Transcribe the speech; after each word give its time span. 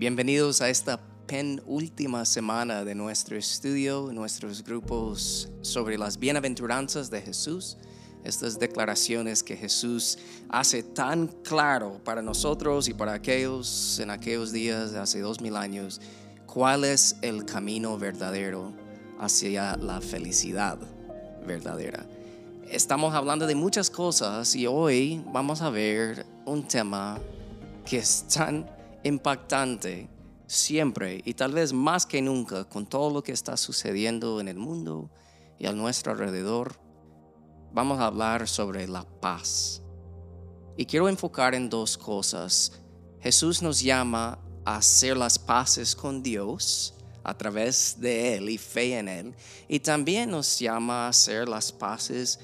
Bienvenidos 0.00 0.62
a 0.62 0.70
esta 0.70 0.98
penúltima 1.26 2.24
semana 2.24 2.86
de 2.86 2.94
nuestro 2.94 3.36
estudio, 3.36 4.08
nuestros 4.14 4.64
grupos 4.64 5.50
sobre 5.60 5.98
las 5.98 6.18
bienaventuranzas 6.18 7.10
de 7.10 7.20
Jesús. 7.20 7.76
Estas 8.24 8.58
declaraciones 8.58 9.42
que 9.42 9.58
Jesús 9.58 10.16
hace 10.48 10.82
tan 10.82 11.26
claro 11.26 12.00
para 12.02 12.22
nosotros 12.22 12.88
y 12.88 12.94
para 12.94 13.12
aquellos 13.12 14.00
en 14.00 14.08
aquellos 14.08 14.52
días 14.52 14.92
de 14.92 15.00
hace 15.00 15.20
dos 15.20 15.42
mil 15.42 15.54
años, 15.54 16.00
cuál 16.46 16.84
es 16.84 17.16
el 17.20 17.44
camino 17.44 17.98
verdadero 17.98 18.72
hacia 19.18 19.76
la 19.76 20.00
felicidad 20.00 20.78
verdadera. 21.46 22.06
Estamos 22.70 23.14
hablando 23.14 23.46
de 23.46 23.54
muchas 23.54 23.90
cosas 23.90 24.56
y 24.56 24.66
hoy 24.66 25.22
vamos 25.30 25.60
a 25.60 25.68
ver 25.68 26.24
un 26.46 26.66
tema 26.66 27.18
que 27.84 27.98
es 27.98 28.26
tan 28.28 28.79
impactante 29.04 30.08
siempre 30.46 31.22
y 31.24 31.34
tal 31.34 31.52
vez 31.52 31.72
más 31.72 32.06
que 32.06 32.20
nunca 32.20 32.64
con 32.64 32.86
todo 32.86 33.10
lo 33.12 33.22
que 33.22 33.32
está 33.32 33.56
sucediendo 33.56 34.40
en 34.40 34.48
el 34.48 34.58
mundo 34.58 35.10
y 35.58 35.66
a 35.66 35.72
nuestro 35.72 36.12
alrededor. 36.12 36.80
Vamos 37.72 38.00
a 38.00 38.06
hablar 38.06 38.48
sobre 38.48 38.88
la 38.88 39.04
paz. 39.04 39.82
Y 40.76 40.86
quiero 40.86 41.08
enfocar 41.08 41.54
en 41.54 41.68
dos 41.68 41.96
cosas. 41.96 42.72
Jesús 43.20 43.62
nos 43.62 43.80
llama 43.80 44.38
a 44.64 44.76
hacer 44.76 45.16
las 45.16 45.38
paces 45.38 45.94
con 45.94 46.22
Dios 46.22 46.94
a 47.22 47.36
través 47.36 48.00
de 48.00 48.36
Él 48.36 48.48
y 48.48 48.58
fe 48.58 48.98
en 48.98 49.08
Él. 49.08 49.34
Y 49.68 49.80
también 49.80 50.30
nos 50.30 50.58
llama 50.58 51.06
a 51.06 51.08
hacer 51.08 51.48
las 51.48 51.70
paces 51.70 52.40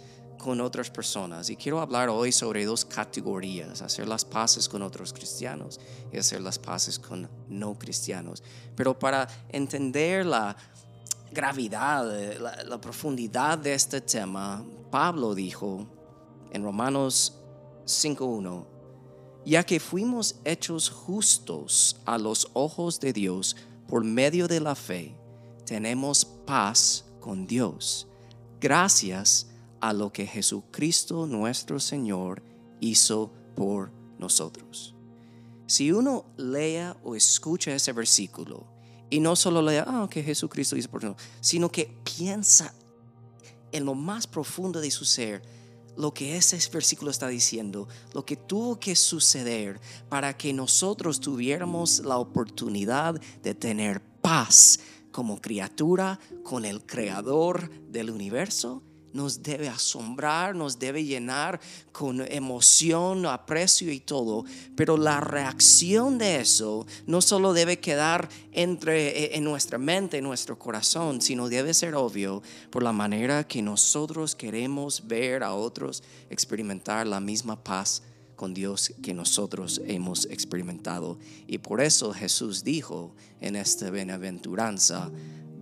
con 0.46 0.60
otras 0.60 0.88
personas. 0.90 1.50
Y 1.50 1.56
quiero 1.56 1.80
hablar 1.80 2.08
hoy 2.08 2.30
sobre 2.30 2.64
dos 2.64 2.84
categorías, 2.84 3.82
hacer 3.82 4.06
las 4.06 4.24
paces 4.24 4.68
con 4.68 4.80
otros 4.80 5.12
cristianos 5.12 5.80
y 6.12 6.18
hacer 6.18 6.40
las 6.40 6.56
paces 6.56 7.00
con 7.00 7.28
no 7.48 7.76
cristianos. 7.76 8.44
Pero 8.76 8.96
para 8.96 9.26
entender 9.48 10.24
la 10.24 10.56
gravedad, 11.32 12.38
la, 12.38 12.62
la 12.62 12.80
profundidad 12.80 13.58
de 13.58 13.74
este 13.74 14.00
tema, 14.00 14.64
Pablo 14.88 15.34
dijo 15.34 15.84
en 16.52 16.62
Romanos 16.62 17.40
5.1, 17.84 18.66
ya 19.44 19.64
que 19.64 19.80
fuimos 19.80 20.36
hechos 20.44 20.88
justos 20.88 21.96
a 22.04 22.18
los 22.18 22.48
ojos 22.52 23.00
de 23.00 23.12
Dios 23.12 23.56
por 23.88 24.04
medio 24.04 24.46
de 24.46 24.60
la 24.60 24.76
fe, 24.76 25.16
tenemos 25.64 26.24
paz 26.24 27.04
con 27.18 27.48
Dios. 27.48 28.06
Gracias 28.60 29.48
a 29.80 29.92
lo 29.92 30.12
que 30.12 30.26
Jesucristo 30.26 31.26
nuestro 31.26 31.80
Señor 31.80 32.42
hizo 32.80 33.32
por 33.54 33.92
nosotros. 34.18 34.94
Si 35.66 35.90
uno 35.90 36.26
lea 36.36 36.96
o 37.02 37.16
escucha 37.16 37.74
ese 37.74 37.92
versículo 37.92 38.66
y 39.10 39.20
no 39.20 39.36
solo 39.36 39.62
lea, 39.62 39.84
ah, 39.86 40.08
que 40.10 40.22
Jesucristo 40.22 40.76
hizo 40.76 40.90
por 40.90 41.02
nosotros, 41.02 41.26
sino 41.40 41.70
que 41.70 41.96
piensa 42.16 42.72
en 43.72 43.84
lo 43.84 43.94
más 43.94 44.26
profundo 44.26 44.80
de 44.80 44.90
su 44.90 45.04
ser, 45.04 45.42
lo 45.96 46.12
que 46.12 46.36
ese 46.36 46.58
versículo 46.70 47.10
está 47.10 47.28
diciendo, 47.28 47.88
lo 48.12 48.24
que 48.24 48.36
tuvo 48.36 48.78
que 48.78 48.94
suceder 48.94 49.80
para 50.08 50.36
que 50.36 50.52
nosotros 50.52 51.20
tuviéramos 51.20 52.00
la 52.00 52.18
oportunidad 52.18 53.20
de 53.42 53.54
tener 53.54 54.02
paz 54.20 54.78
como 55.10 55.40
criatura 55.40 56.20
con 56.42 56.64
el 56.64 56.84
creador 56.84 57.70
del 57.88 58.10
universo, 58.10 58.82
nos 59.12 59.42
debe 59.42 59.68
asombrar, 59.68 60.54
nos 60.54 60.78
debe 60.78 61.04
llenar 61.04 61.60
con 61.92 62.20
emoción, 62.20 63.26
aprecio 63.26 63.90
y 63.90 64.00
todo. 64.00 64.44
Pero 64.76 64.96
la 64.96 65.20
reacción 65.20 66.18
de 66.18 66.40
eso 66.40 66.86
no 67.06 67.20
solo 67.20 67.52
debe 67.52 67.80
quedar 67.80 68.28
entre 68.52 69.24
eh, 69.24 69.36
en 69.36 69.44
nuestra 69.44 69.78
mente, 69.78 70.18
en 70.18 70.24
nuestro 70.24 70.58
corazón, 70.58 71.20
sino 71.20 71.48
debe 71.48 71.74
ser 71.74 71.94
obvio 71.94 72.42
por 72.70 72.82
la 72.82 72.92
manera 72.92 73.44
que 73.44 73.62
nosotros 73.62 74.34
queremos 74.34 75.06
ver 75.06 75.42
a 75.42 75.54
otros 75.54 76.02
experimentar 76.30 77.06
la 77.06 77.20
misma 77.20 77.62
paz 77.62 78.02
con 78.36 78.52
Dios 78.54 78.92
que 79.02 79.14
nosotros 79.14 79.80
hemos 79.86 80.26
experimentado. 80.26 81.18
Y 81.46 81.58
por 81.58 81.80
eso 81.80 82.12
Jesús 82.12 82.62
dijo 82.62 83.14
en 83.40 83.56
esta 83.56 83.90
bienaventuranza, 83.90 85.10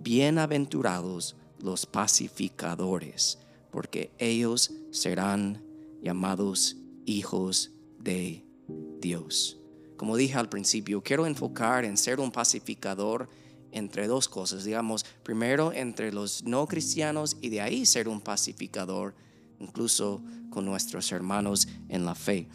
bienaventurados 0.03 1.37
los 1.61 1.87
pacificadores, 1.87 3.39
porque 3.75 4.13
ellos 4.21 4.71
serán 4.93 5.61
llamados 6.01 6.77
hijos 7.07 7.73
de 7.99 8.47
Dios. 9.01 9.59
Como 9.97 10.17
dije 10.17 10.35
al 10.35 10.49
principio, 10.49 11.03
quiero 11.03 11.27
enfocar 11.27 11.85
en 11.85 11.97
ser 11.97 12.21
un 12.21 12.31
pacificador 12.31 13.29
entre 13.73 14.07
dos 14.07 14.29
cosas, 14.29 14.63
digamos, 14.63 15.05
primero 15.25 15.73
entre 15.73 16.13
los 16.13 16.45
no 16.45 16.69
cristianos 16.69 17.37
y 17.41 17.49
de 17.49 17.63
ahí 17.63 17.85
ser 17.85 18.07
un 18.07 18.21
pacificador 18.21 19.17
incluso 19.59 20.23
con 20.51 20.65
nuestros 20.65 21.11
hermanos 21.11 21.67
en 21.89 22.05
la 22.05 22.15
fe. 22.15 22.47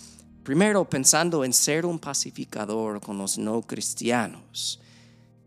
Primero, 0.44 0.90
pensando 0.90 1.44
en 1.44 1.52
ser 1.52 1.86
un 1.86 2.00
pacificador 2.00 3.02
con 3.02 3.18
los 3.18 3.38
no 3.38 3.62
cristianos 3.62 4.80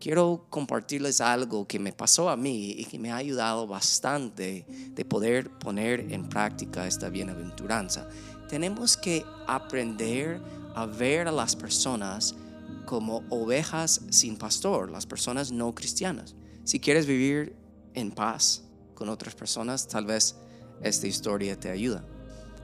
quiero 0.03 0.45
compartirles 0.49 1.21
algo 1.21 1.65
que 1.65 1.79
me 1.79 1.93
pasó 1.93 2.27
a 2.29 2.35
mí 2.35 2.71
y 2.71 2.83
que 2.83 2.99
me 2.99 3.09
ha 3.09 3.15
ayudado 3.15 3.67
bastante 3.67 4.65
de 4.67 5.05
poder 5.05 5.49
poner 5.49 6.11
en 6.11 6.27
práctica 6.27 6.85
esta 6.85 7.07
bienaventuranza. 7.07 8.09
Tenemos 8.49 8.97
que 8.97 9.25
aprender 9.47 10.41
a 10.75 10.85
ver 10.85 11.29
a 11.29 11.31
las 11.31 11.55
personas 11.55 12.35
como 12.85 13.23
ovejas 13.29 14.01
sin 14.09 14.35
pastor, 14.35 14.91
las 14.91 15.05
personas 15.05 15.53
no 15.53 15.73
cristianas. 15.73 16.35
Si 16.65 16.81
quieres 16.81 17.05
vivir 17.05 17.55
en 17.93 18.11
paz 18.11 18.63
con 18.95 19.07
otras 19.07 19.35
personas, 19.35 19.87
tal 19.87 20.05
vez 20.05 20.35
esta 20.81 21.07
historia 21.07 21.57
te 21.57 21.69
ayuda. 21.69 22.03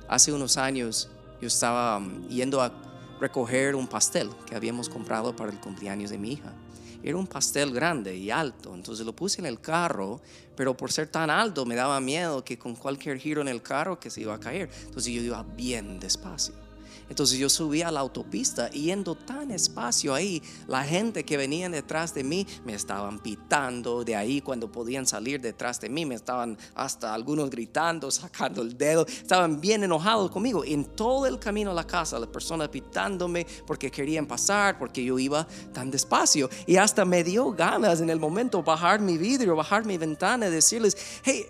Hace 0.10 0.34
unos 0.34 0.58
años 0.58 1.10
yo 1.40 1.48
estaba 1.48 2.00
um, 2.00 2.28
yendo 2.28 2.62
a 2.62 2.89
recoger 3.20 3.76
un 3.76 3.88
pastel 3.88 4.30
que 4.46 4.56
habíamos 4.56 4.90
comprado 4.90 5.36
para 5.36 5.52
el 5.52 5.60
cumpleaños 5.60 6.12
de 6.12 6.18
mi 6.18 6.34
hija 6.34 6.54
era 7.02 7.18
un 7.18 7.28
pastel 7.28 7.72
grande 7.72 8.16
y 8.16 8.30
alto, 8.30 8.74
entonces 8.76 9.06
lo 9.06 9.14
puse 9.14 9.40
en 9.40 9.46
el 9.46 9.62
carro, 9.62 10.22
pero 10.56 10.76
por 10.76 10.92
ser 10.92 11.08
tan 11.08 11.30
alto 11.30 11.66
me 11.66 11.76
daba 11.76 12.00
miedo 12.02 12.44
que 12.44 12.60
con 12.60 12.76
cualquier 12.76 13.18
giro 13.20 13.42
en 13.42 13.48
el 13.48 13.62
carro 13.62 14.00
que 14.00 14.10
se 14.10 14.22
iba 14.22 14.34
a 14.34 14.40
caer. 14.40 14.70
Entonces 14.86 15.14
yo 15.14 15.22
iba 15.22 15.44
bien 15.44 16.00
despacio. 16.00 16.69
Entonces 17.10 17.38
yo 17.38 17.50
subí 17.50 17.82
a 17.82 17.92
la 17.92 18.00
autopista 18.00 18.70
yendo 18.72 19.16
tan 19.16 19.52
espacio 19.52 20.14
ahí, 20.14 20.42
la 20.68 20.84
gente 20.84 21.24
que 21.24 21.38
venía 21.38 21.70
detrás 21.70 22.14
de 22.14 22.24
mí 22.24 22.48
me 22.66 22.74
estaban 22.74 23.20
pitando 23.20 24.04
de 24.04 24.16
ahí 24.16 24.42
cuando 24.42 24.72
podían 24.72 25.06
salir 25.06 25.42
detrás 25.42 25.80
de 25.80 25.90
mí, 25.90 26.06
me 26.06 26.16
estaban 26.16 26.58
hasta 26.76 27.14
algunos 27.14 27.50
gritando, 27.50 28.10
sacando 28.12 28.62
el 28.62 28.78
dedo, 28.78 29.06
estaban 29.06 29.60
bien 29.60 29.84
enojados 29.84 30.32
conmigo. 30.32 30.64
En 30.64 30.86
todo 30.86 31.26
el 31.26 31.40
camino 31.40 31.72
a 31.72 31.74
la 31.74 31.86
casa, 31.86 32.20
las 32.20 32.30
personas 32.30 32.70
pitándome 32.70 33.46
porque 33.66 33.92
querían 33.92 34.26
pasar, 34.26 34.78
porque 34.78 35.04
yo 35.04 35.20
iba 35.20 35.48
tan 35.74 35.92
despacio. 35.92 36.50
Y 36.66 36.78
hasta 36.78 37.06
me 37.06 37.24
dio 37.24 37.52
ganas 37.52 38.02
en 38.02 38.10
el 38.10 38.20
momento 38.20 38.64
bajar 38.64 39.00
mi 39.00 39.18
vidrio, 39.18 39.56
bajar 39.56 39.86
mi 39.86 39.98
ventana 39.98 40.48
y 40.48 40.52
decirles, 40.52 40.98
hey, 41.24 41.46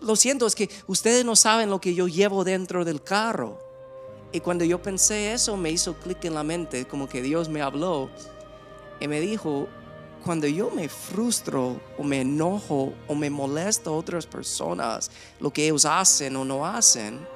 lo 0.00 0.16
siento, 0.16 0.46
es 0.46 0.54
que 0.54 0.68
ustedes 0.86 1.24
no 1.24 1.36
saben 1.36 1.70
lo 1.70 1.80
que 1.80 1.94
yo 1.94 2.08
llevo 2.08 2.44
dentro 2.44 2.84
del 2.84 3.02
carro. 3.02 3.69
Y 4.32 4.40
cuando 4.40 4.64
yo 4.64 4.80
pensé 4.80 5.32
eso, 5.32 5.56
me 5.56 5.70
hizo 5.70 5.94
clic 5.94 6.24
en 6.24 6.34
la 6.34 6.44
mente, 6.44 6.86
como 6.86 7.08
que 7.08 7.20
Dios 7.20 7.48
me 7.48 7.62
habló 7.62 8.10
y 9.00 9.08
me 9.08 9.20
dijo, 9.20 9.68
cuando 10.24 10.46
yo 10.46 10.70
me 10.70 10.88
frustro 10.88 11.80
o 11.98 12.04
me 12.04 12.20
enojo 12.20 12.92
o 13.08 13.14
me 13.14 13.30
molesto 13.30 13.90
a 13.90 13.96
otras 13.96 14.26
personas, 14.26 15.10
lo 15.40 15.52
que 15.52 15.64
ellos 15.64 15.84
hacen 15.84 16.36
o 16.36 16.44
no 16.44 16.64
hacen, 16.64 17.26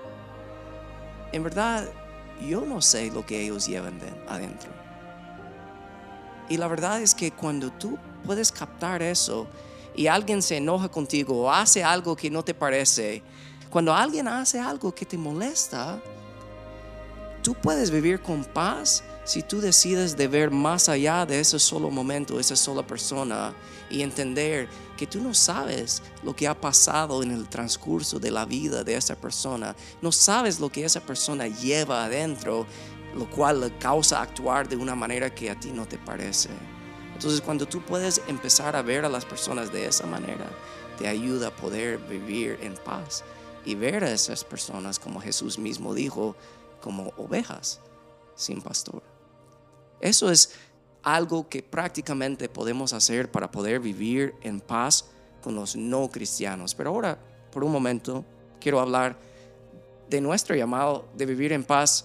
en 1.32 1.42
verdad 1.42 1.88
yo 2.46 2.60
no 2.60 2.80
sé 2.80 3.10
lo 3.10 3.24
que 3.26 3.42
ellos 3.42 3.66
llevan 3.66 3.98
adentro. 4.28 4.70
Y 6.48 6.58
la 6.58 6.68
verdad 6.68 7.00
es 7.00 7.14
que 7.14 7.32
cuando 7.32 7.72
tú 7.72 7.98
puedes 8.24 8.52
captar 8.52 9.02
eso 9.02 9.46
y 9.96 10.06
alguien 10.06 10.42
se 10.42 10.58
enoja 10.58 10.88
contigo 10.88 11.42
o 11.42 11.50
hace 11.50 11.82
algo 11.82 12.14
que 12.14 12.30
no 12.30 12.44
te 12.44 12.54
parece, 12.54 13.22
cuando 13.70 13.94
alguien 13.94 14.28
hace 14.28 14.60
algo 14.60 14.94
que 14.94 15.06
te 15.06 15.16
molesta, 15.16 16.00
Tú 17.44 17.54
puedes 17.54 17.90
vivir 17.90 18.22
con 18.22 18.42
paz 18.42 19.04
si 19.24 19.42
tú 19.42 19.60
decides 19.60 20.16
de 20.16 20.28
ver 20.28 20.50
más 20.50 20.88
allá 20.88 21.26
de 21.26 21.40
ese 21.40 21.58
solo 21.58 21.90
momento, 21.90 22.40
esa 22.40 22.56
sola 22.56 22.86
persona 22.86 23.52
y 23.90 24.00
entender 24.00 24.66
que 24.96 25.06
tú 25.06 25.20
no 25.20 25.34
sabes 25.34 26.02
lo 26.22 26.34
que 26.34 26.48
ha 26.48 26.58
pasado 26.58 27.22
en 27.22 27.30
el 27.30 27.46
transcurso 27.46 28.18
de 28.18 28.30
la 28.30 28.46
vida 28.46 28.82
de 28.82 28.96
esa 28.96 29.14
persona, 29.14 29.76
no 30.00 30.10
sabes 30.10 30.58
lo 30.58 30.70
que 30.70 30.86
esa 30.86 31.00
persona 31.00 31.46
lleva 31.46 32.06
adentro, 32.06 32.66
lo 33.14 33.28
cual 33.28 33.60
le 33.60 33.76
causa 33.76 34.22
actuar 34.22 34.66
de 34.66 34.76
una 34.76 34.94
manera 34.94 35.34
que 35.34 35.50
a 35.50 35.60
ti 35.60 35.70
no 35.70 35.86
te 35.86 35.98
parece. 35.98 36.48
Entonces 37.12 37.42
cuando 37.42 37.66
tú 37.66 37.82
puedes 37.82 38.22
empezar 38.26 38.74
a 38.74 38.80
ver 38.80 39.04
a 39.04 39.10
las 39.10 39.26
personas 39.26 39.70
de 39.70 39.84
esa 39.84 40.06
manera, 40.06 40.48
te 40.96 41.06
ayuda 41.08 41.48
a 41.48 41.54
poder 41.54 41.98
vivir 41.98 42.58
en 42.62 42.72
paz 42.72 43.22
y 43.66 43.74
ver 43.74 44.02
a 44.02 44.12
esas 44.12 44.44
personas 44.44 44.98
como 44.98 45.20
Jesús 45.20 45.58
mismo 45.58 45.92
dijo, 45.92 46.36
como 46.84 47.14
ovejas 47.16 47.80
sin 48.34 48.60
pastor. 48.60 49.02
Eso 50.02 50.30
es 50.30 50.50
algo 51.02 51.48
que 51.48 51.62
prácticamente 51.62 52.50
podemos 52.50 52.92
hacer 52.92 53.32
para 53.32 53.50
poder 53.50 53.80
vivir 53.80 54.34
en 54.42 54.60
paz 54.60 55.06
con 55.42 55.54
los 55.54 55.76
no 55.76 56.10
cristianos. 56.10 56.74
Pero 56.74 56.90
ahora, 56.90 57.18
por 57.50 57.64
un 57.64 57.72
momento, 57.72 58.22
quiero 58.60 58.80
hablar 58.80 59.16
de 60.10 60.20
nuestro 60.20 60.54
llamado 60.54 61.08
de 61.16 61.24
vivir 61.24 61.52
en 61.54 61.64
paz 61.64 62.04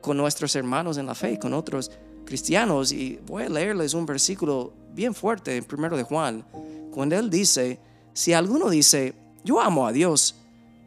con 0.00 0.16
nuestros 0.16 0.56
hermanos 0.56 0.96
en 0.96 1.04
la 1.04 1.14
fe, 1.14 1.38
con 1.38 1.52
otros 1.52 1.90
cristianos. 2.24 2.92
Y 2.92 3.20
voy 3.26 3.42
a 3.42 3.50
leerles 3.50 3.92
un 3.92 4.06
versículo 4.06 4.72
bien 4.94 5.14
fuerte 5.14 5.58
en 5.58 5.64
primero 5.64 5.98
de 5.98 6.04
Juan, 6.04 6.46
cuando 6.90 7.18
él 7.18 7.28
dice, 7.28 7.78
si 8.14 8.32
alguno 8.32 8.70
dice, 8.70 9.14
yo 9.44 9.60
amo 9.60 9.86
a 9.86 9.92
Dios, 9.92 10.36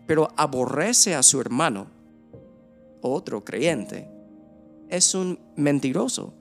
pero 0.08 0.30
aborrece 0.36 1.14
a 1.14 1.22
su 1.22 1.40
hermano, 1.40 1.88
otro 3.04 3.44
creyente, 3.44 4.10
es 4.90 5.14
un 5.14 5.40
mentiroso. 5.56 6.34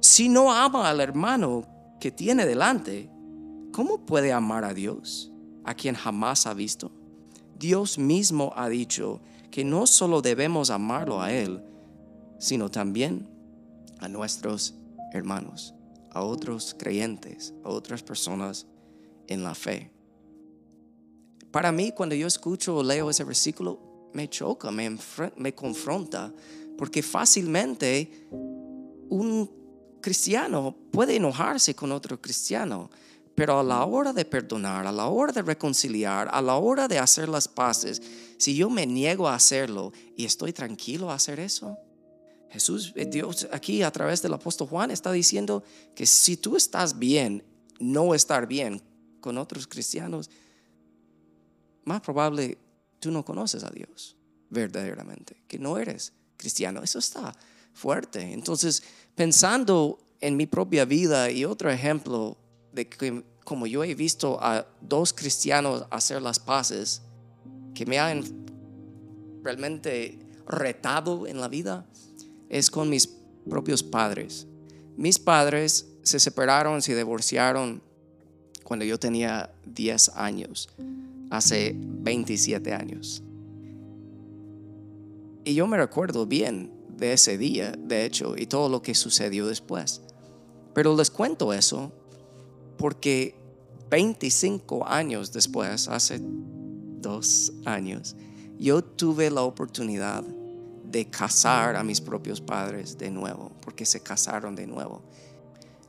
Si 0.00 0.28
no 0.28 0.52
ama 0.52 0.88
al 0.88 1.00
hermano 1.00 1.66
que 2.00 2.10
tiene 2.10 2.46
delante, 2.46 3.10
¿cómo 3.72 4.06
puede 4.06 4.32
amar 4.32 4.64
a 4.64 4.74
Dios, 4.74 5.32
a 5.64 5.74
quien 5.74 5.94
jamás 5.94 6.46
ha 6.46 6.54
visto? 6.54 6.90
Dios 7.58 7.98
mismo 7.98 8.52
ha 8.56 8.68
dicho 8.68 9.20
que 9.50 9.64
no 9.64 9.86
solo 9.86 10.22
debemos 10.22 10.70
amarlo 10.70 11.20
a 11.20 11.32
Él, 11.32 11.62
sino 12.38 12.70
también 12.70 13.28
a 13.98 14.08
nuestros 14.08 14.74
hermanos, 15.12 15.74
a 16.10 16.22
otros 16.22 16.74
creyentes, 16.78 17.54
a 17.64 17.70
otras 17.70 18.02
personas 18.02 18.66
en 19.26 19.42
la 19.42 19.54
fe. 19.54 19.90
Para 21.50 21.72
mí, 21.72 21.92
cuando 21.92 22.14
yo 22.14 22.26
escucho 22.26 22.76
o 22.76 22.82
leo 22.82 23.10
ese 23.10 23.24
versículo, 23.24 23.87
me 24.12 24.28
choca, 24.28 24.70
me, 24.70 24.96
me 25.36 25.54
confronta, 25.54 26.32
porque 26.76 27.02
fácilmente 27.02 28.28
un 28.30 29.50
cristiano 30.00 30.76
puede 30.90 31.16
enojarse 31.16 31.74
con 31.74 31.92
otro 31.92 32.20
cristiano, 32.20 32.90
pero 33.34 33.60
a 33.60 33.62
la 33.62 33.84
hora 33.84 34.12
de 34.12 34.24
perdonar, 34.24 34.86
a 34.86 34.92
la 34.92 35.06
hora 35.06 35.32
de 35.32 35.42
reconciliar, 35.42 36.28
a 36.32 36.42
la 36.42 36.56
hora 36.56 36.88
de 36.88 36.98
hacer 36.98 37.28
las 37.28 37.46
paces, 37.46 38.02
si 38.36 38.54
yo 38.54 38.70
me 38.70 38.86
niego 38.86 39.28
a 39.28 39.34
hacerlo 39.34 39.92
y 40.16 40.24
estoy 40.24 40.52
tranquilo 40.52 41.10
a 41.10 41.14
hacer 41.14 41.38
eso, 41.40 41.76
Jesús, 42.50 42.92
eh, 42.96 43.04
Dios 43.04 43.46
aquí 43.52 43.82
a 43.82 43.90
través 43.90 44.22
del 44.22 44.34
apóstol 44.34 44.68
Juan 44.68 44.90
está 44.90 45.12
diciendo 45.12 45.62
que 45.94 46.06
si 46.06 46.36
tú 46.36 46.56
estás 46.56 46.98
bien, 46.98 47.44
no 47.78 48.14
estar 48.14 48.46
bien 48.46 48.82
con 49.20 49.38
otros 49.38 49.66
cristianos, 49.66 50.30
más 51.84 52.00
probable 52.00 52.58
tú 53.00 53.10
no 53.10 53.24
conoces 53.24 53.64
a 53.64 53.70
Dios 53.70 54.16
verdaderamente, 54.50 55.42
que 55.46 55.58
no 55.58 55.78
eres 55.78 56.12
cristiano. 56.36 56.82
Eso 56.82 56.98
está 56.98 57.34
fuerte. 57.72 58.32
Entonces, 58.32 58.82
pensando 59.14 59.98
en 60.20 60.36
mi 60.36 60.46
propia 60.46 60.84
vida 60.84 61.30
y 61.30 61.44
otro 61.44 61.70
ejemplo 61.70 62.36
de 62.72 62.88
que 62.88 63.24
como 63.44 63.66
yo 63.66 63.82
he 63.82 63.94
visto 63.94 64.38
a 64.42 64.66
dos 64.80 65.12
cristianos 65.12 65.84
hacer 65.90 66.20
las 66.20 66.38
paces 66.38 67.02
que 67.74 67.86
me 67.86 67.98
han 67.98 68.22
realmente 69.42 70.18
retado 70.46 71.26
en 71.26 71.40
la 71.40 71.48
vida, 71.48 71.86
es 72.48 72.70
con 72.70 72.90
mis 72.90 73.08
propios 73.48 73.82
padres. 73.82 74.46
Mis 74.96 75.18
padres 75.18 75.86
se 76.02 76.20
separaron, 76.20 76.82
se 76.82 76.96
divorciaron 76.96 77.80
cuando 78.64 78.84
yo 78.84 78.98
tenía 78.98 79.50
10 79.64 80.10
años, 80.10 80.68
hace 81.30 81.74
27 81.76 82.72
años. 82.72 83.22
Y 85.44 85.54
yo 85.54 85.66
me 85.66 85.76
recuerdo 85.76 86.26
bien 86.26 86.70
de 86.96 87.12
ese 87.12 87.38
día, 87.38 87.72
de 87.72 88.04
hecho, 88.04 88.36
y 88.36 88.46
todo 88.46 88.68
lo 88.68 88.82
que 88.82 88.94
sucedió 88.94 89.46
después. 89.46 90.02
Pero 90.74 90.96
les 90.96 91.10
cuento 91.10 91.52
eso 91.52 91.92
porque 92.76 93.34
25 93.90 94.86
años 94.86 95.32
después, 95.32 95.88
hace 95.88 96.20
dos 96.20 97.52
años, 97.64 98.14
yo 98.58 98.82
tuve 98.82 99.30
la 99.30 99.42
oportunidad 99.42 100.22
de 100.84 101.06
casar 101.08 101.76
a 101.76 101.84
mis 101.84 102.00
propios 102.00 102.40
padres 102.40 102.98
de 102.98 103.10
nuevo, 103.10 103.52
porque 103.60 103.84
se 103.86 104.00
casaron 104.00 104.54
de 104.56 104.66
nuevo. 104.66 105.02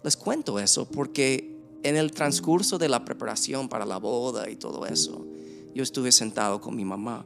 Les 0.03 0.15
cuento 0.15 0.59
eso 0.59 0.85
porque 0.85 1.58
en 1.83 1.95
el 1.95 2.11
transcurso 2.11 2.77
de 2.77 2.89
la 2.89 3.05
preparación 3.05 3.69
para 3.69 3.85
la 3.85 3.97
boda 3.97 4.49
y 4.49 4.55
todo 4.55 4.85
eso, 4.85 5.25
yo 5.73 5.83
estuve 5.83 6.11
sentado 6.11 6.59
con 6.59 6.75
mi 6.75 6.85
mamá 6.85 7.25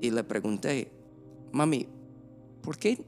y 0.00 0.10
le 0.10 0.24
pregunté, 0.24 0.92
mami, 1.52 1.86
¿por 2.62 2.78
qué 2.78 3.04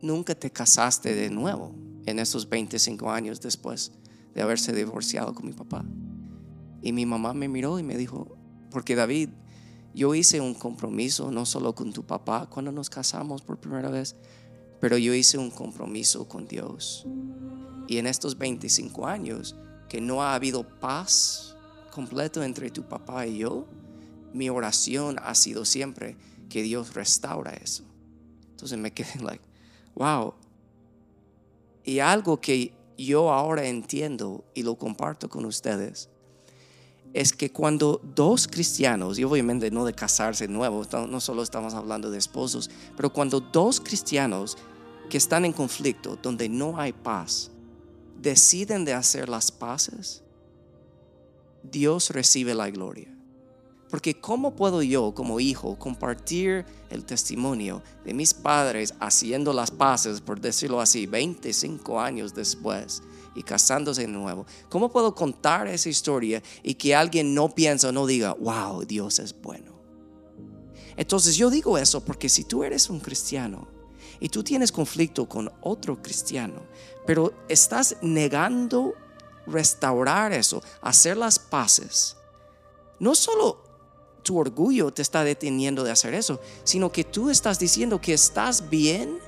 nunca 0.00 0.34
te 0.34 0.50
casaste 0.50 1.14
de 1.14 1.30
nuevo 1.30 1.74
en 2.06 2.18
esos 2.18 2.48
25 2.48 3.10
años 3.10 3.40
después 3.40 3.92
de 4.34 4.42
haberse 4.42 4.72
divorciado 4.72 5.34
con 5.34 5.46
mi 5.46 5.52
papá? 5.52 5.84
Y 6.82 6.92
mi 6.92 7.06
mamá 7.06 7.32
me 7.32 7.48
miró 7.48 7.78
y 7.78 7.82
me 7.82 7.96
dijo, 7.96 8.36
porque 8.70 8.96
David, 8.96 9.30
yo 9.94 10.14
hice 10.14 10.40
un 10.40 10.54
compromiso 10.54 11.30
no 11.30 11.46
solo 11.46 11.74
con 11.74 11.92
tu 11.92 12.04
papá 12.04 12.48
cuando 12.50 12.72
nos 12.72 12.90
casamos 12.90 13.42
por 13.42 13.60
primera 13.60 13.90
vez, 13.90 14.16
pero 14.80 14.98
yo 14.98 15.14
hice 15.14 15.38
un 15.38 15.50
compromiso 15.50 16.28
con 16.28 16.46
Dios. 16.46 17.06
Y 17.86 17.98
en 17.98 18.06
estos 18.06 18.36
25 18.36 19.06
años 19.06 19.56
que 19.88 20.00
no 20.00 20.22
ha 20.22 20.34
habido 20.34 20.62
paz 20.62 21.56
completo 21.90 22.42
entre 22.42 22.70
tu 22.70 22.82
papá 22.82 23.26
y 23.26 23.38
yo, 23.38 23.66
mi 24.32 24.50
oración 24.50 25.16
ha 25.22 25.34
sido 25.34 25.64
siempre 25.64 26.16
que 26.48 26.62
Dios 26.62 26.94
restaura 26.94 27.52
eso. 27.52 27.84
Entonces 28.50 28.78
me 28.78 28.92
quedé 28.92 29.14
like, 29.22 29.44
wow. 29.94 30.34
Y 31.84 32.00
algo 32.00 32.40
que 32.40 32.72
yo 32.96 33.32
ahora 33.32 33.66
entiendo 33.66 34.44
y 34.54 34.62
lo 34.62 34.76
comparto 34.76 35.28
con 35.28 35.44
ustedes 35.44 36.08
es 37.12 37.32
que 37.32 37.52
cuando 37.52 38.00
dos 38.16 38.48
cristianos, 38.48 39.18
y 39.20 39.24
obviamente 39.24 39.70
no 39.70 39.84
de 39.84 39.92
casarse 39.92 40.48
nuevo, 40.48 40.82
no 41.08 41.20
solo 41.20 41.42
estamos 41.44 41.72
hablando 41.74 42.10
de 42.10 42.18
esposos, 42.18 42.70
pero 42.96 43.12
cuando 43.12 43.38
dos 43.38 43.80
cristianos 43.80 44.58
que 45.08 45.18
están 45.18 45.44
en 45.44 45.52
conflicto, 45.52 46.18
donde 46.20 46.48
no 46.48 46.76
hay 46.78 46.92
paz, 46.92 47.52
deciden 48.20 48.84
de 48.84 48.94
hacer 48.94 49.28
las 49.28 49.52
paces, 49.52 50.22
Dios 51.62 52.10
recibe 52.10 52.54
la 52.54 52.70
gloria. 52.70 53.14
Porque 53.90 54.18
¿cómo 54.18 54.56
puedo 54.56 54.82
yo 54.82 55.14
como 55.14 55.38
hijo 55.38 55.78
compartir 55.78 56.66
el 56.90 57.04
testimonio 57.04 57.80
de 58.04 58.12
mis 58.12 58.34
padres 58.34 58.92
haciendo 58.98 59.52
las 59.52 59.70
paces, 59.70 60.20
por 60.20 60.40
decirlo 60.40 60.80
así, 60.80 61.06
25 61.06 62.00
años 62.00 62.34
después 62.34 63.02
y 63.36 63.42
casándose 63.42 64.02
de 64.02 64.08
nuevo? 64.08 64.46
¿Cómo 64.68 64.90
puedo 64.90 65.14
contar 65.14 65.68
esa 65.68 65.88
historia 65.88 66.42
y 66.62 66.74
que 66.74 66.94
alguien 66.94 67.34
no 67.34 67.48
piense 67.54 67.86
o 67.86 67.92
no 67.92 68.04
diga, 68.04 68.34
wow, 68.34 68.84
Dios 68.84 69.20
es 69.20 69.32
bueno? 69.40 69.74
Entonces 70.96 71.36
yo 71.36 71.48
digo 71.50 71.78
eso 71.78 72.04
porque 72.04 72.28
si 72.28 72.44
tú 72.44 72.64
eres 72.64 72.90
un 72.90 73.00
cristiano 73.00 73.68
y 74.20 74.28
tú 74.28 74.42
tienes 74.42 74.72
conflicto 74.72 75.28
con 75.28 75.52
otro 75.60 76.02
cristiano, 76.02 76.62
pero 77.06 77.32
estás 77.48 77.96
negando 78.02 78.94
restaurar 79.46 80.32
eso, 80.32 80.62
hacer 80.80 81.16
las 81.16 81.38
paces, 81.38 82.16
no 82.98 83.14
solo 83.14 83.62
tu 84.22 84.38
orgullo 84.38 84.92
te 84.92 85.02
está 85.02 85.22
deteniendo 85.22 85.84
de 85.84 85.90
hacer 85.90 86.14
eso, 86.14 86.40
sino 86.64 86.90
que 86.90 87.04
tú 87.04 87.30
estás 87.30 87.58
diciendo 87.58 88.00
que 88.00 88.14
estás 88.14 88.70
bien 88.70 89.18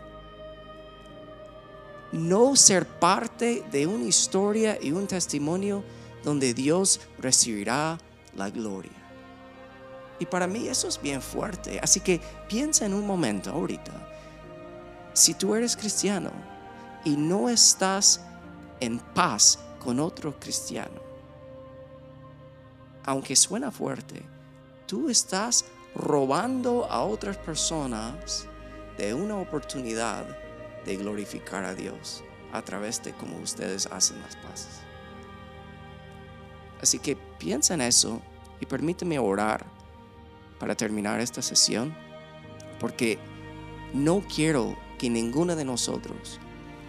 no 2.12 2.56
ser 2.56 2.86
parte 2.86 3.62
de 3.70 3.86
una 3.86 4.04
historia 4.04 4.78
y 4.80 4.92
un 4.92 5.06
testimonio 5.06 5.84
donde 6.24 6.54
Dios 6.54 7.00
recibirá 7.18 7.98
la 8.34 8.50
gloria. 8.50 8.92
Y 10.18 10.24
para 10.24 10.46
mí 10.46 10.66
eso 10.66 10.88
es 10.88 11.00
bien 11.00 11.20
fuerte. 11.20 11.78
Así 11.82 12.00
que 12.00 12.20
piensa 12.48 12.86
en 12.86 12.94
un 12.94 13.06
momento 13.06 13.50
ahorita. 13.50 13.92
Si 15.16 15.32
tú 15.32 15.54
eres 15.54 15.78
cristiano 15.78 16.30
y 17.02 17.16
no 17.16 17.48
estás 17.48 18.20
en 18.80 18.98
paz 18.98 19.58
con 19.82 19.98
otro 19.98 20.38
cristiano, 20.38 21.00
aunque 23.02 23.34
suena 23.34 23.70
fuerte, 23.70 24.22
tú 24.86 25.08
estás 25.08 25.64
robando 25.94 26.84
a 26.84 27.02
otras 27.02 27.38
personas 27.38 28.46
de 28.98 29.14
una 29.14 29.38
oportunidad 29.38 30.26
de 30.84 30.96
glorificar 30.98 31.64
a 31.64 31.72
Dios 31.72 32.22
a 32.52 32.60
través 32.60 33.02
de 33.02 33.14
cómo 33.14 33.38
ustedes 33.38 33.86
hacen 33.86 34.20
las 34.20 34.36
paces. 34.36 34.82
Así 36.82 36.98
que 36.98 37.16
piensa 37.16 37.72
en 37.72 37.80
eso 37.80 38.20
y 38.60 38.66
permíteme 38.66 39.18
orar 39.18 39.64
para 40.60 40.74
terminar 40.74 41.20
esta 41.20 41.40
sesión, 41.40 41.96
porque 42.78 43.18
no 43.94 44.20
quiero 44.20 44.76
que 44.98 45.10
ninguno 45.10 45.56
de 45.56 45.64
nosotros 45.64 46.40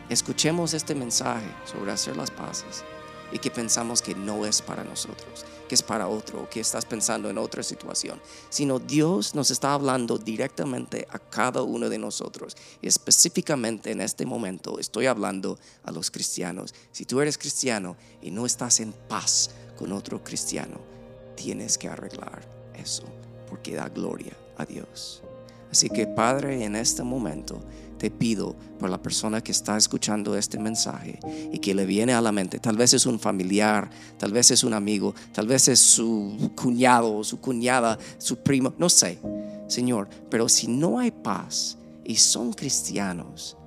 escuchemos 0.09 0.73
este 0.73 0.95
mensaje 0.95 1.47
sobre 1.65 1.91
hacer 1.91 2.15
las 2.15 2.31
paces 2.31 2.83
y 3.31 3.39
que 3.39 3.51
pensamos 3.51 4.01
que 4.01 4.15
no 4.15 4.45
es 4.45 4.61
para 4.61 4.83
nosotros, 4.83 5.45
que 5.67 5.75
es 5.75 5.83
para 5.83 6.07
otro, 6.07 6.49
que 6.49 6.61
estás 6.61 6.85
pensando 6.85 7.29
en 7.29 7.37
otra 7.37 7.61
situación, 7.61 8.21
sino 8.49 8.79
Dios 8.79 9.35
nos 9.35 9.51
está 9.51 9.73
hablando 9.73 10.17
directamente 10.17 11.05
a 11.09 11.19
cada 11.19 11.61
uno 11.61 11.89
de 11.89 11.97
nosotros. 11.97 12.55
Y 12.81 12.87
específicamente 12.87 13.91
en 13.91 14.01
este 14.01 14.25
momento 14.25 14.79
estoy 14.79 15.07
hablando 15.07 15.59
a 15.83 15.91
los 15.91 16.09
cristianos. 16.09 16.73
Si 16.91 17.05
tú 17.05 17.19
eres 17.19 17.37
cristiano 17.37 17.97
y 18.21 18.31
no 18.31 18.45
estás 18.45 18.79
en 18.79 18.93
paz 18.93 19.51
con 19.77 19.91
otro 19.91 20.23
cristiano, 20.23 20.79
tienes 21.35 21.77
que 21.77 21.89
arreglar 21.89 22.47
eso, 22.75 23.03
porque 23.49 23.75
da 23.75 23.89
gloria 23.89 24.37
a 24.57 24.65
Dios. 24.65 25.21
Así 25.71 25.89
que 25.89 26.07
Padre, 26.07 26.63
en 26.63 26.75
este 26.75 27.03
momento, 27.03 27.61
te 27.97 28.11
pido 28.11 28.55
por 28.79 28.89
la 28.89 29.01
persona 29.01 29.41
que 29.41 29.51
está 29.51 29.77
escuchando 29.77 30.37
este 30.37 30.59
mensaje 30.59 31.19
y 31.51 31.59
que 31.59 31.73
le 31.73 31.85
viene 31.85 32.13
a 32.13 32.21
la 32.21 32.31
mente, 32.31 32.59
tal 32.59 32.77
vez 32.77 32.93
es 32.93 33.05
un 33.05 33.19
familiar, 33.19 33.89
tal 34.17 34.31
vez 34.31 34.51
es 34.51 34.63
un 34.63 34.73
amigo, 34.73 35.15
tal 35.33 35.47
vez 35.47 35.67
es 35.67 35.79
su 35.79 36.51
cuñado 36.55 37.23
su 37.23 37.39
cuñada, 37.39 37.97
su 38.17 38.37
primo, 38.37 38.73
no 38.77 38.89
sé, 38.89 39.19
Señor, 39.67 40.09
pero 40.29 40.47
si 40.47 40.67
no 40.67 40.99
hay 40.99 41.11
paz 41.11 41.77
y 42.05 42.15
son 42.15 42.53
cristianos, 42.53 43.57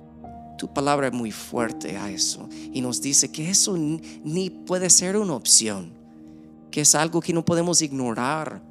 tu 0.57 0.71
palabra 0.73 1.07
es 1.07 1.13
muy 1.13 1.31
fuerte 1.31 1.97
a 1.97 2.09
eso 2.09 2.47
y 2.71 2.81
nos 2.81 3.01
dice 3.01 3.31
que 3.31 3.49
eso 3.49 3.75
ni 3.77 4.49
puede 4.49 4.89
ser 4.89 5.17
una 5.17 5.33
opción, 5.33 5.91
que 6.69 6.81
es 6.81 6.95
algo 6.95 7.19
que 7.19 7.33
no 7.33 7.43
podemos 7.43 7.81
ignorar 7.81 8.61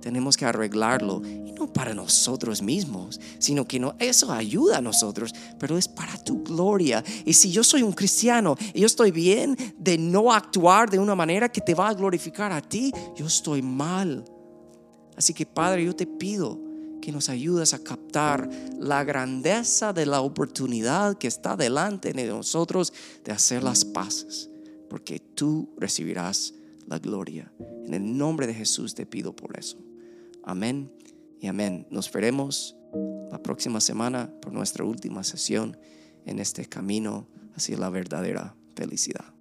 tenemos 0.00 0.36
que 0.36 0.44
arreglarlo 0.44 1.22
y 1.24 1.52
no 1.52 1.72
para 1.72 1.94
nosotros 1.94 2.62
mismos, 2.62 3.20
sino 3.38 3.66
que 3.66 3.78
no, 3.78 3.94
eso 3.98 4.32
ayuda 4.32 4.78
a 4.78 4.80
nosotros, 4.80 5.32
pero 5.58 5.76
es 5.78 5.88
para 5.88 6.16
tu 6.18 6.42
gloria. 6.42 7.04
Y 7.24 7.34
si 7.34 7.50
yo 7.50 7.62
soy 7.62 7.82
un 7.82 7.92
cristiano 7.92 8.56
y 8.74 8.80
yo 8.80 8.86
estoy 8.86 9.10
bien 9.10 9.56
de 9.78 9.98
no 9.98 10.32
actuar 10.32 10.90
de 10.90 10.98
una 10.98 11.14
manera 11.14 11.48
que 11.48 11.60
te 11.60 11.74
va 11.74 11.88
a 11.88 11.94
glorificar 11.94 12.52
a 12.52 12.60
ti, 12.60 12.92
yo 13.16 13.26
estoy 13.26 13.62
mal. 13.62 14.24
Así 15.16 15.34
que 15.34 15.46
Padre, 15.46 15.84
yo 15.84 15.94
te 15.94 16.06
pido 16.06 16.58
que 17.00 17.12
nos 17.12 17.28
ayudes 17.28 17.74
a 17.74 17.78
captar 17.78 18.48
la 18.78 19.04
grandeza 19.04 19.92
de 19.92 20.06
la 20.06 20.20
oportunidad 20.20 21.16
que 21.18 21.28
está 21.28 21.56
delante 21.56 22.12
de 22.12 22.26
nosotros 22.26 22.92
de 23.24 23.32
hacer 23.32 23.62
las 23.62 23.84
paces, 23.84 24.50
porque 24.88 25.18
tú 25.18 25.74
recibirás 25.78 26.54
la 26.90 26.98
gloria. 26.98 27.50
En 27.86 27.94
el 27.94 28.18
nombre 28.18 28.46
de 28.46 28.52
Jesús 28.52 28.94
te 28.94 29.06
pido 29.06 29.34
por 29.34 29.58
eso. 29.58 29.78
Amén 30.42 30.92
y 31.40 31.46
amén. 31.46 31.86
Nos 31.88 32.12
veremos 32.12 32.76
la 33.30 33.40
próxima 33.42 33.80
semana 33.80 34.30
por 34.42 34.52
nuestra 34.52 34.84
última 34.84 35.22
sesión 35.22 35.78
en 36.26 36.40
este 36.40 36.66
camino 36.66 37.28
hacia 37.54 37.78
la 37.78 37.88
verdadera 37.90 38.56
felicidad. 38.74 39.39